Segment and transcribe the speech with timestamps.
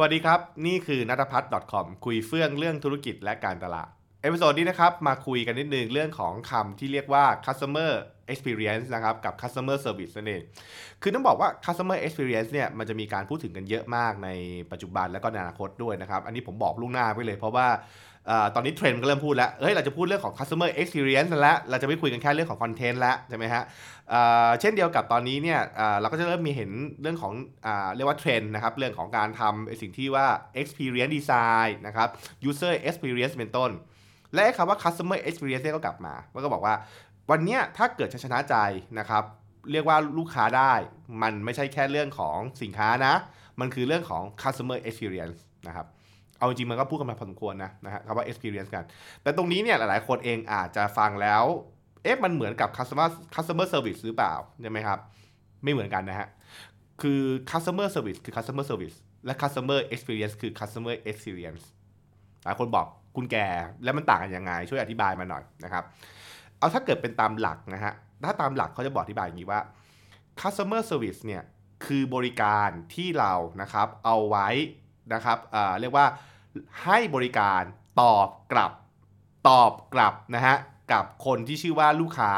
[0.00, 3.88] วัสดีครับ นี่คือนัทพัฒน์ .com คุยเฟื่องเรื่องธุรกิจและการตลาด
[4.22, 7.92] episode นี้นะครับ มาคุยกันนิดนึงเรื่องของคำที่เรียกว่า customer
[8.32, 10.42] experience นะครับ กับ customer service นั่นเอง
[11.02, 14.28] คือต้องบอกว่า customer experience เนี่ย มันจะมีการพูดถึงกันเยอะมากใน
[14.72, 17.66] ปัจจุบันและก็ในอนาคตด้วยนะครับ อันนี้ผมบอกล่วงหน้าไปเลยเพราะว่า
[18.54, 23.62] ตอนนี้เทรนด์ก็เริ่มพูดแล้ว เฮ้ย เราจะพูดเรื่องของ customer experience แล้ว เราจะไม่คุยกันแค่เรื่องของ content แล้วใช่ไหมฮะ
[24.60, 25.60] เช่นเดียวกับตอนนี้เนี่ย
[26.00, 26.70] เราก็จะเริ่มมีเห็น
[27.02, 27.32] เรื่องของ
[27.66, 30.26] อเรียกว่าเทรนด์นะครับ เรื่องของการทำสิ่งที่ว่า
[30.60, 32.08] experience design นะครับ
[32.48, 33.70] user experience เป็นต้น
[34.34, 36.74] และคำว่า customer experience ก็กลับมามันก็บอกว่า
[37.30, 38.56] วันนี้ถ้าเกิดชนะใจ
[38.98, 39.24] นะครับ
[39.72, 40.72] เรียกว่าลูกค้าได้
[41.22, 43.14] มันไม่ใช่แค่เรื่องของสินค้านะ
[43.60, 45.86] มันคือเรื่องของ customer experience นะครับ
[46.38, 48.84] เอาจริงมันก็พูดกันมาพอสมควรนะนะฮะคำว่า experience กัน
[49.22, 51.42] แต่ตรงนี้เนี่ยหลายๆ คนเองอาจจะฟังแล้ว
[52.02, 54.98] เอ๊ะมันเหมือนกับ customer customer service หรือเปล่าใช่ไหมครับ
[55.62, 56.28] ไม่เหมือนกันนะฮะ
[57.02, 58.96] คือ customer service คือ customer service
[59.26, 61.64] และ customer experience คือ customer experience
[62.44, 63.46] หลายคนบอกคุณแก่
[63.84, 65.84] แล้วมันต่างกันยังไง ช่วยอธิบายมาหน่อยนะครับ
[66.58, 67.92] เอาถ้าเกิดเป็นตามหลักนะฮะ
[68.24, 69.60] ถ้าตามหลักเขาจะบอกอธิบายอย่างนี้ว่า
[70.40, 71.42] customer service เนี่ย
[71.86, 74.48] คือบริการที่เรานะครับเอาไว้
[75.14, 76.06] นะครับเเรียกว่า
[76.84, 77.62] ให้บริการ
[78.00, 78.72] ตอบกลับ
[79.48, 80.56] ตอบกลับนะฮะ
[80.92, 82.32] กับคนที่ชื่อว่าลูกค้า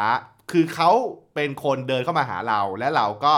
[0.53, 0.91] คือเขา
[1.35, 3.35] เป็นคนเดินเข้ามาหาเราและเราก็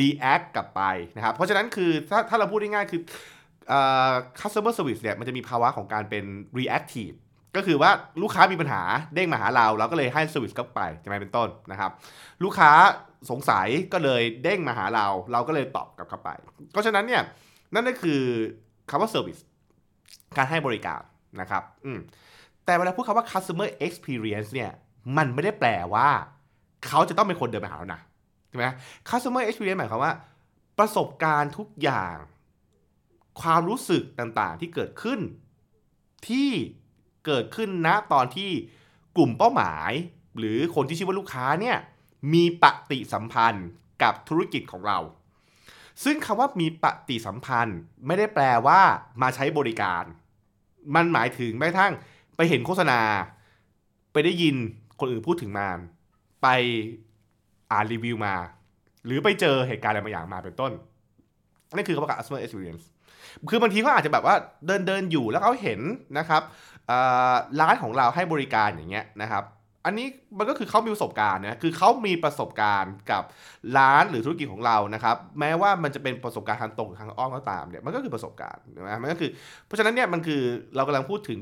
[0.00, 0.82] react กลับไป
[1.16, 3.00] นะครับ เพราะฉะนั้นคือถ้าถ้าเราพูดง่ายๆคือ
[3.68, 6.24] เอ่อ customer service เนี่ยมันจะมีภาวะของการเป็น
[6.58, 7.16] reactive
[7.56, 7.90] ก็คือว่า
[8.22, 8.82] ลูกค้ามีปัญหา
[9.14, 11.90] เด้งมาหาเรา เราก็เลยให้ service กลับไปใช่ไหมเป็นต้นนะครับ
[12.44, 12.70] ลูกค้า
[13.30, 16.30] สงสัยก็เลยเด้งมาหาเรา เราก็เลยตอบกลับเข้าไป
[16.72, 17.22] เพราะฉะนั้นเนี่ย
[17.74, 18.22] นั่นก็คือ
[18.90, 19.40] คำว่า service
[20.36, 21.00] การให้บริการ
[21.40, 21.98] นะครับอืม
[22.64, 24.70] แต่เวลาพูดคำว่า customer experience เนี่ย
[25.16, 26.08] มันไม่ได้แปลว่า
[26.86, 28.00] เขาจะต้องเป็นคนเดินมาหาเรานะ
[28.48, 28.66] ใช่ไหม
[29.08, 30.12] customer experience หมายความว่า
[30.78, 32.16] ประสบการณ์ทุกอย่าง
[33.40, 35.20] ความรู้สึกต่างๆ ที่เกิดขึ้น
[36.28, 36.50] ที่
[37.26, 38.50] เกิดขึ้นณตอนที่
[39.16, 39.90] กลุ่มเป้าหมาย
[40.38, 41.76] หรือคนที่ชื่อว่าลูกค้าเนี่ย
[42.32, 43.68] มีปฏิสัมพันธ์
[44.02, 44.98] กับธุรกิจของเรา
[46.04, 48.80] ซึ่งคำว่ามีปฏิสัมพันธ์ ไม่ได้แปลว่า
[49.22, 50.04] มาใช้บริการ
[50.94, 51.92] มันหมายถึงแม้กระทั่ง
[52.36, 53.00] ไปเห็นโฆษณา
[54.12, 54.56] ไปได้ยิน
[55.00, 55.68] คนอื่นพูดถึงมา
[56.42, 56.48] ไป
[57.70, 58.34] อ่านรีวิวมา
[59.04, 60.72] หรือไปเจอเหตุการณ์อะไรบางอย่างมาเป็นต้น
[61.74, 62.84] นั่นคือคำว่า customer experience
[63.50, 64.34] คือบางทีเขาอาจจะแบบว่า
[64.66, 65.80] เดินเดินอยู่แล้วเขาเห็น
[66.18, 66.42] นะครับ
[67.60, 69.44] ร้านของเราให้บริการอย่างเงี้ยนะครับ
[69.84, 70.06] อันนี้
[70.38, 73.22] มันก็คือเขามีประสบการณ์นะคือเขามีประสบการณ์กับ
[73.78, 79.30] ร้านหรือธุรกิจของเรานะครับ แม้ว่ามันจะเป็นประสบการณ์ทางตรงหรือทางอ้อมก็ตามเนี่ยมันก็คือประสบการณ์นะมันก็คือ
[79.66, 80.42] เพราะฉะนั้นเนี่ยมันคือ
[80.76, 81.38] เรากำลังพูดถึง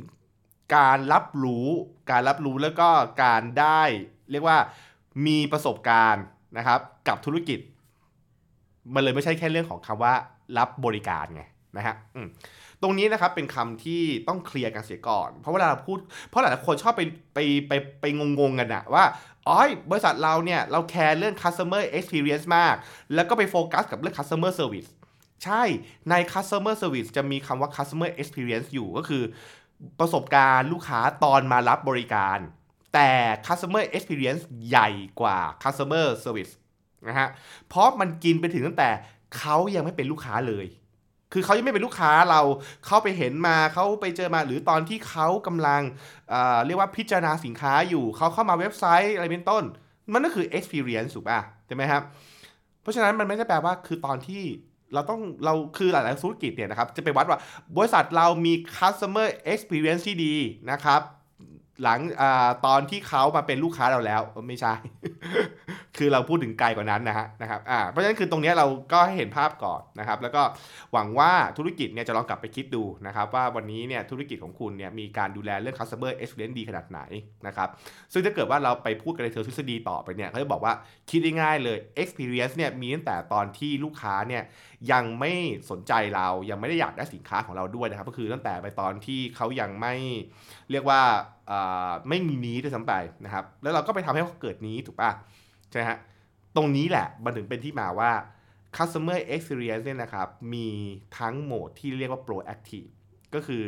[0.76, 1.66] การรับรู้
[2.10, 2.88] การรับรู้แล้วก็
[3.24, 3.82] การได้
[4.30, 4.58] เรียกว่า
[5.26, 6.24] มีประสบการณ์
[6.58, 7.58] นะครับ กับธุรกิจ
[8.94, 10.14] มันเลยไม่ใช่แค่เรื่องของคำว่า
[10.58, 11.42] รับบริการไง
[11.76, 12.28] นะฮะอืม
[12.82, 15.98] ตรงนี้นะครับเป็นคำที่ต้องเคลียร์กันเสียก่อน เพราะเวลาเราพูด
[16.28, 17.02] เพราะหลายคนชอบไป
[17.34, 17.38] ไป
[17.68, 18.04] ไปไป
[18.38, 19.04] งงๆกันอะว่า
[19.48, 19.60] อ๋อ
[19.90, 22.74] บริษัทเราเนี่ย เราแคร์เรื่อง customer experience มาก
[23.14, 24.90] แล้วก็ไปโฟกัสกับเรื่อง customer service
[25.44, 25.62] ใช่
[26.10, 29.22] ใน customer service จะมีคำว่า customer experience อยู่ก็คือ
[30.00, 32.38] ประสบการณ์ลูกค้าตอนมารับบริการ
[32.94, 33.10] แต่
[33.46, 34.88] customer experience ใหญ่
[35.20, 36.52] กว่า customer service
[37.08, 37.28] นะฮะ
[37.68, 38.90] เพราะมันกินไปถึงตั้งแต่
[39.38, 40.66] เขายังไม่เป็นลูกค้าเลย
[41.32, 42.42] คือเขายังไม่เป็นลูกค้าเรา
[42.86, 45.82] เข้าไปเห็นมาเขาไปเจอมาหรือตอนที่เขากำลัง
[46.28, 49.64] เเรียกว่าพิจารณาสินค้าอยู่เขาเข้ามาเว็บไซต์อะไรเป็นต้น
[50.12, 52.02] มันก็คือ experience ถูกป่ะใช่ไหมครับ
[52.82, 54.42] เพราะฉะนั้นมันไม่ได้แปลว่าคือตอนที่
[54.94, 57.38] เราต้องเราคือหลาย ๆ ธุรกิจเนี่ยนะครับ จะไปวัดว่า
[57.76, 60.34] บริษัทเรามี customer experience ที่ดี
[60.70, 61.00] นะครับ
[61.82, 62.22] หลังอ
[62.66, 64.74] ตอนที่เขามาเป็นลูกค้าเราแล้วไม่ใช่
[65.98, 70.42] คือเราพูดถึงไกลกว่านั้นนะฮะนะครับอ่าเพราะฉะนั้นคือตรงนี้เราก็ให้เห็นภาพก่อนนะครับ แล้วก็
[70.92, 77.00] หวังว่าธุรกิจเนี่ยจะลองกลับไปคิดดูนะครับว่าวันนี้เนี่ยธุรกิจของคุณเนี่ยมีการดูแลเรื่อง customer experience ดีขนาดไหน
[77.46, 77.68] นะครับ
[78.12, 80.72] ซึ่งถ้าเกิดว่าเราไปพูดกันในเชิงทฤษฎีต่อไปเนี่ยเขาจะบอกว่า
[81.10, 84.42] คิดง่ายๆเลย experience เนี่ยมีตั้งแต่ตอนที่ลูกค้าเนี่ย
[84.92, 85.32] ยังไม่
[85.70, 89.94] สนใจเรายังไม่ได้อยากได้สินค้าของเราด้วยนะครับ ก็คือตั้งแต่ไปตอนที่เขายังไม่
[90.70, 91.00] เรียกว่า
[91.50, 92.92] อ่อไม่มีนี้ด้วยซ้ำไป
[93.24, 95.10] นะครับแล้วเราก็ไปทำให้เขาเกิดนี้ถูกป่ะ
[95.72, 95.98] ใช่ฮะ
[96.56, 98.10] ตรงนี้แหละมันถึงเป็นที่มาว่า
[98.76, 100.68] customer experience เนี่ยนะครับมี
[101.18, 102.90] ทั้งโหมดที่เรียกว่า proactive
[103.34, 103.64] ก็คือ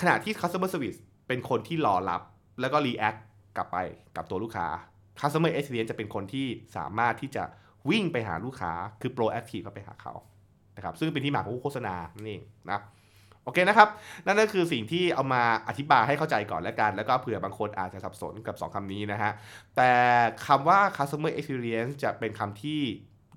[0.00, 2.22] ขณะที่ customer service เป็นคนที่รอรับ
[2.60, 3.20] แล้วก็ react
[3.56, 3.76] กลับไป
[4.16, 4.66] กับตัวลูกค้า
[5.20, 6.46] customer experience จะเป็นคนที่
[6.76, 7.44] สามารถที่จะ
[7.90, 10.14] วิ่งไปหาลูกค้าคือ proactive เข้าไปหาเขา
[10.76, 12.80] นะครับซึ่งเป็นที่มาของโฆษณานั่นเองนะ
[13.46, 13.88] โอเคนะครับ
[14.26, 19.32] นั่นก็คือสิ่งที่เอามาอธิบายให้เข้าใจก่อนแล้วกัน แล้วก็เผื่อบางคนอาจจะสับสนกับ 2คำนี้นะฮะ
[19.76, 19.90] แต่
[20.46, 22.80] คำว่า customer experience จะเป็นคำที่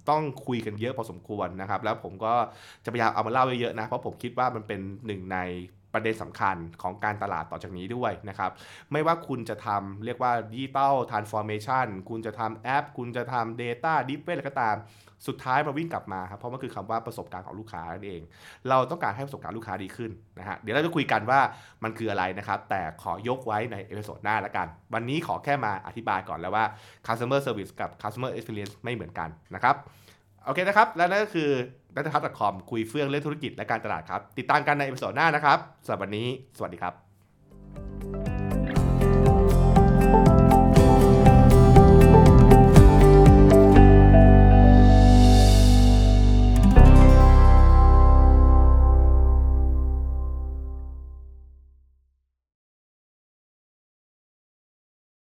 [0.10, 2.34] ต้องคุยกันเยอะพอสมควรนะครับ แล้วผมก็
[2.86, 5.38] จะพยายามเอามาเล่าเยอะๆนะ เพราะผมคิดว่ามันเป็นหนึ่งใน
[5.94, 8.52] ประเด็นสำคัญของการตลาดต่อจากนี้ด้วยนะครับ
[8.92, 14.78] ไม่ว่าคุณจะทำเรียกว่า digital transformation คุณจะทำแอป คุณจะทำ Data d e e p อะไรก็ตาม
[15.28, 18.22] สุดท้ายมาวิ่งกลับมาครับ เพราะมันคือคำว่าประสบการณ์ของลูกค้านั่นเอง
[18.70, 21.40] เราต้องการให้ประสบการณ์ลูกค้าดีขึ้นนะฮะ เดี๋ยวเราจะคุยกันว่า
[21.84, 26.66] มันคืออะไรนะครับ แต่ขอยกไว้ใน episode หน้าละกัน วันนี้ขอแค่มาอธิบายก่อนแล้วว่า
[27.08, 29.76] customer service กับ customer experience ไม่เหมือนกันนะครับ
[30.50, 31.50] โอเคนะครับ และนั่นก็คือ
[31.96, 37.09] นัทพัฒน์ .com คุยเฟื่องเรื่องธุรกิจและการตลาดครับ ติดตามกันใน episode หน้านะครับสำหรับวันนี้ สวัสดีครับ